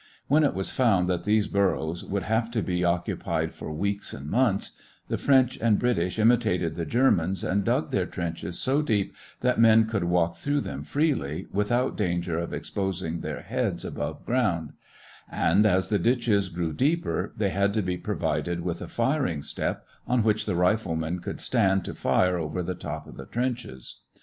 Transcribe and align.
When 0.27 0.43
it 0.43 0.55
was 0.55 0.71
found 0.71 1.07
that 1.11 1.25
these 1.25 1.47
burrows 1.47 2.03
would 2.03 2.23
have 2.23 2.49
to 2.53 2.63
be 2.63 2.83
occupied 2.83 3.53
for 3.53 3.71
weeks 3.71 4.13
and 4.15 4.31
months, 4.31 4.71
the 5.09 5.17
French 5.19 5.59
and 5.61 5.77
British 5.77 6.17
imitated 6.17 6.73
the 6.73 6.87
Germans 6.87 7.43
and 7.43 7.63
dug 7.63 7.91
their 7.91 8.07
trenches 8.07 8.57
so 8.57 8.81
deep 8.81 9.13
that 9.41 9.59
men 9.59 9.85
could 9.85 10.05
walk 10.05 10.37
through 10.37 10.61
them 10.61 10.81
freely, 10.81 11.45
without 11.51 11.95
danger 11.97 12.39
of 12.39 12.51
exposing 12.51 13.19
their 13.19 13.41
heads 13.41 13.85
above 13.85 14.25
ground; 14.25 14.73
and 15.31 15.67
as 15.67 15.89
the 15.89 15.99
ditches 15.99 16.49
grew 16.49 16.73
deeper, 16.73 17.31
they 17.37 17.49
had 17.49 17.71
to 17.75 17.83
be 17.83 17.95
provided 17.99 18.61
with 18.61 18.81
a 18.81 18.87
firing 18.87 19.43
step 19.43 19.85
on 20.07 20.23
which 20.23 20.47
the 20.47 20.55
riflemen 20.55 21.19
could 21.19 21.39
stand 21.39 21.85
to 21.85 21.93
fire 21.93 22.39
over 22.39 22.63
the 22.63 22.73
top 22.73 23.05
of 23.05 23.17
the 23.17 23.27
trenches. 23.27 23.99